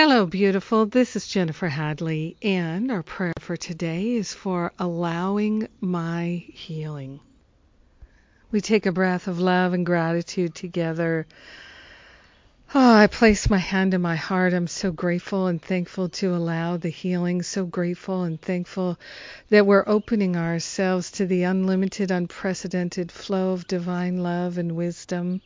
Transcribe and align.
Hello, 0.00 0.26
beautiful. 0.26 0.86
This 0.86 1.16
is 1.16 1.26
Jennifer 1.26 1.66
Hadley, 1.66 2.36
and 2.40 2.88
our 2.92 3.02
prayer 3.02 3.32
for 3.40 3.56
today 3.56 4.14
is 4.14 4.32
for 4.32 4.72
allowing 4.78 5.66
my 5.80 6.44
healing. 6.52 7.18
We 8.52 8.60
take 8.60 8.86
a 8.86 8.92
breath 8.92 9.26
of 9.26 9.40
love 9.40 9.72
and 9.72 9.84
gratitude 9.84 10.54
together. 10.54 11.26
Oh, 12.76 12.94
I 12.94 13.08
place 13.08 13.50
my 13.50 13.58
hand 13.58 13.92
in 13.92 14.00
my 14.00 14.14
heart. 14.14 14.54
I'm 14.54 14.68
so 14.68 14.92
grateful 14.92 15.48
and 15.48 15.60
thankful 15.60 16.10
to 16.10 16.32
allow 16.32 16.76
the 16.76 16.90
healing. 16.90 17.42
So 17.42 17.66
grateful 17.66 18.22
and 18.22 18.40
thankful 18.40 19.00
that 19.48 19.66
we're 19.66 19.82
opening 19.84 20.36
ourselves 20.36 21.10
to 21.10 21.26
the 21.26 21.42
unlimited, 21.42 22.12
unprecedented 22.12 23.10
flow 23.10 23.50
of 23.50 23.66
divine 23.66 24.18
love 24.18 24.58
and 24.58 24.76
wisdom 24.76 25.40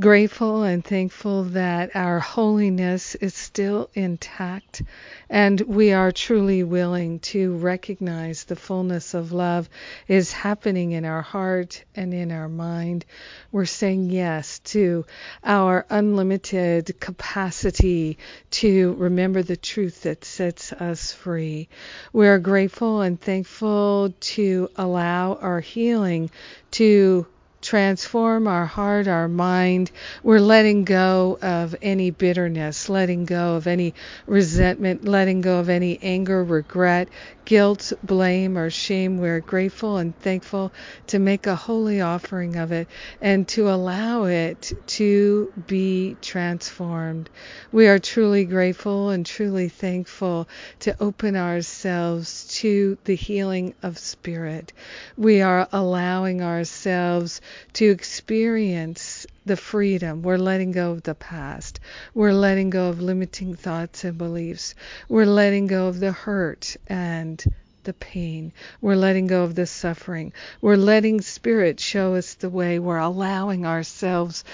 grateful 0.00 0.62
and 0.62 0.82
thankful 0.82 1.44
that 1.44 1.94
our 1.94 2.18
holiness 2.18 3.14
is 3.16 3.34
still 3.34 3.90
intact 3.92 4.82
and 5.28 5.60
we 5.62 5.92
are 5.92 6.10
truly 6.10 6.62
willing 6.62 7.18
to 7.18 7.54
recognize 7.56 8.44
the 8.44 8.56
fullness 8.56 9.12
of 9.12 9.32
love 9.32 9.68
is 10.08 10.32
happening 10.32 10.92
in 10.92 11.04
our 11.04 11.20
heart 11.20 11.84
and 11.94 12.14
in 12.14 12.32
our 12.32 12.48
mind. 12.48 13.04
We're 13.50 13.66
saying 13.66 14.10
yes 14.10 14.58
to 14.60 15.04
our 15.44 15.84
unlimited 15.90 16.98
capacity 16.98 18.16
to 18.52 18.94
remember 18.94 19.42
the 19.42 19.56
truth 19.56 20.02
that 20.02 20.24
sets 20.24 20.72
us 20.72 21.12
free. 21.12 21.68
We 22.14 22.28
are 22.28 22.38
grateful 22.38 23.02
and 23.02 23.20
thankful 23.20 24.14
to 24.20 24.70
allow 24.76 25.34
our 25.34 25.60
healing 25.60 26.30
to 26.72 27.26
transform 27.62 28.46
our 28.48 28.66
heart, 28.66 29.08
our 29.08 29.28
mind. 29.28 29.90
We're 30.22 30.40
letting 30.40 30.84
go 30.84 31.38
of 31.40 31.74
any 31.80 32.10
bitterness, 32.10 32.88
letting 32.88 33.24
go 33.24 33.54
of 33.54 33.66
any 33.66 33.94
resentment, 34.26 35.04
letting 35.06 35.40
go 35.40 35.60
of 35.60 35.68
any 35.68 35.98
anger, 36.02 36.44
regret, 36.44 37.08
guilt, 37.44 37.92
blame, 38.02 38.58
or 38.58 38.68
shame. 38.68 39.18
We're 39.18 39.40
grateful 39.40 39.96
and 39.96 40.18
thankful 40.18 40.72
to 41.08 41.18
make 41.18 41.46
a 41.46 41.56
holy 41.56 42.00
offering 42.00 42.56
of 42.56 42.72
it 42.72 42.88
and 43.20 43.46
to 43.48 43.70
allow 43.70 44.24
it 44.24 44.72
to 44.86 45.52
be 45.66 46.16
transformed. 46.20 47.30
We 47.70 47.86
are 47.88 47.98
truly 47.98 48.44
grateful 48.44 49.10
and 49.10 49.24
truly 49.24 49.68
thankful 49.68 50.48
to 50.80 50.96
open 51.00 51.36
ourselves 51.36 52.48
to 52.60 52.98
the 53.04 53.14
healing 53.14 53.74
of 53.82 53.98
spirit. 53.98 54.72
We 55.16 55.42
are 55.42 55.68
allowing 55.72 56.42
ourselves 56.42 57.40
to 57.74 57.90
experience 57.90 59.26
the 59.44 59.56
freedom. 59.56 60.22
We're 60.22 60.38
letting 60.38 60.72
go 60.72 60.92
of 60.92 61.02
the 61.02 61.14
past. 61.14 61.80
We're 62.14 62.32
letting 62.32 62.70
go 62.70 62.88
of 62.88 63.00
limiting 63.00 63.54
thoughts 63.54 64.04
and 64.04 64.16
beliefs. 64.16 64.74
We're 65.08 65.26
letting 65.26 65.66
go 65.66 65.88
of 65.88 66.00
the 66.00 66.12
hurt 66.12 66.76
and 66.86 67.42
the 67.84 67.92
pain. 67.92 68.52
We're 68.80 68.96
letting 68.96 69.26
go 69.26 69.42
of 69.42 69.54
the 69.54 69.66
suffering. 69.66 70.32
We're 70.60 70.76
letting 70.76 71.20
Spirit 71.20 71.80
show 71.80 72.14
us 72.14 72.34
the 72.34 72.50
way. 72.50 72.78
We're 72.78 72.98
allowing 72.98 73.66
ourselves 73.66 74.44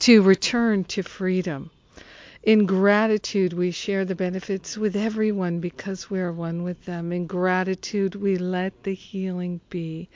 to 0.00 0.22
return 0.22 0.84
to 0.84 1.02
freedom. 1.02 1.70
In 2.42 2.66
gratitude, 2.66 3.54
we 3.54 3.70
share 3.70 4.04
the 4.04 4.14
benefits 4.14 4.76
with 4.76 4.96
everyone 4.96 5.60
because 5.60 6.10
we 6.10 6.20
are 6.20 6.30
one 6.30 6.62
with 6.62 6.84
them. 6.84 7.10
In 7.10 7.26
gratitude, 7.26 8.14
we 8.14 8.36
let 8.36 8.82
the 8.82 8.92
healing 8.92 9.62
be. 9.70 10.10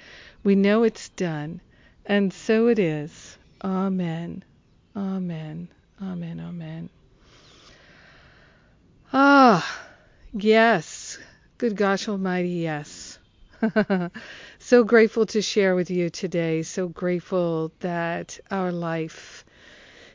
We 0.45 0.55
know 0.55 0.83
it's 0.83 1.09
done, 1.09 1.63
and 2.09 2.33
so 2.33 2.69
it 2.69 2.79
is. 2.79 3.37
Amen. 3.63 4.43
Amen. 4.97 5.69
Amen. 6.03 6.41
Amen. 6.41 6.89
Ah, 9.13 9.81
yes. 10.33 11.19
Good 11.59 11.77
gosh 11.77 12.09
almighty, 12.09 12.49
yes. 12.49 13.19
so 14.59 14.85
grateful 14.85 15.27
to 15.27 15.43
share 15.43 15.75
with 15.75 15.91
you 15.91 16.09
today. 16.09 16.63
So 16.63 16.89
grateful 16.89 17.73
that 17.81 18.39
our 18.51 18.73
life 18.73 19.45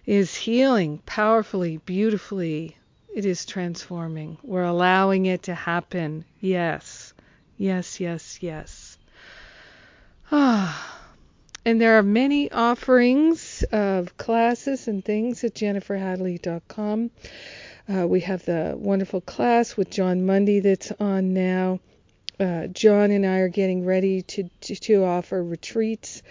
is 0.06 0.36
healing 0.36 1.00
powerfully, 1.06 1.78
beautifully. 1.78 2.76
It 3.14 3.26
is 3.26 3.46
transforming. 3.46 4.38
We're 4.42 4.64
allowing 4.64 5.28
it 5.28 5.44
to 5.44 5.54
happen. 5.54 6.26
Yes. 6.40 7.14
Yes, 7.58 8.00
yes, 8.00 8.42
yes. 8.42 8.98
Ah. 10.32 10.93
And 11.66 11.80
there 11.80 11.98
are 11.98 12.04
many 12.04 12.52
offerings 12.52 13.64
of 13.72 14.18
classes 14.18 14.90
and 14.90 15.04
things 15.04 15.46
at 15.46 15.56
jenniferhadley.com. 15.56 17.12
Uh, 17.88 18.08
we 18.08 18.20
have 18.22 18.44
the 18.46 18.76
wonderful 18.78 19.22
class 19.22 19.78
with 19.78 19.90
Jon 19.90 20.26
Mundy 20.26 20.60
that's 20.60 20.92
on 21.00 21.34
now. 21.34 21.80
Uh, 22.38 22.68
Jon 22.68 23.12
and 23.12 23.26
I 23.26 23.38
are 23.38 23.48
getting 23.48 23.86
ready 23.86 24.24
to, 24.24 24.50
to, 24.62 24.76
to 24.76 25.06
offer 25.06 25.42
retreats 25.42 26.22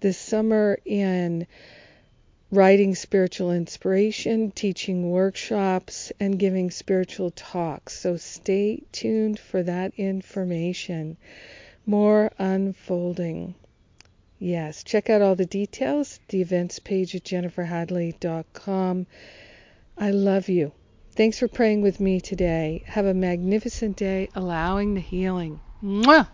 this 0.00 0.18
summer 0.18 0.78
in 0.84 1.46
writing 2.50 2.94
spiritual 2.94 3.52
inspiration, 3.52 4.50
teaching 4.50 5.10
workshops, 5.10 6.12
and 6.20 6.38
giving 6.38 6.70
spiritual 6.70 7.30
talks. 7.30 7.98
So 7.98 8.16
stay 8.18 8.82
tuned 8.92 9.38
for 9.38 9.62
that 9.62 9.94
information. 9.96 11.16
More 11.86 12.30
unfolding. 12.38 13.54
Yes, 14.38 14.82
check 14.82 15.08
out 15.08 15.22
all 15.22 15.36
the 15.36 15.46
details, 15.46 16.20
the 16.28 16.40
events 16.40 16.78
page 16.78 17.14
at 17.14 17.24
jenniferhadley.com. 17.24 19.06
I 19.96 20.10
love 20.10 20.48
you. 20.48 20.72
Thanks 21.14 21.38
for 21.38 21.46
praying 21.46 21.82
with 21.82 22.00
me 22.00 22.20
today. 22.20 22.82
Have 22.86 23.06
a 23.06 23.14
magnificent 23.14 23.96
day, 23.96 24.28
allowing 24.34 24.94
the 24.94 25.00
healing. 25.00 25.60
Mwah! 25.82 26.28